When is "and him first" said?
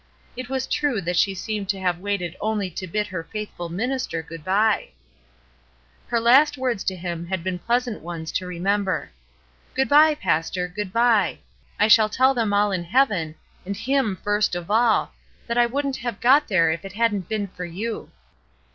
13.63-14.55